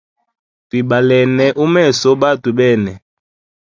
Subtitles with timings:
[0.67, 2.93] Twibalene umeso batwe bene.